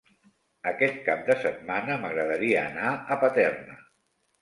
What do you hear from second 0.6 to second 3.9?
Aquest cap de setmana m'agradaria anar a Paterna.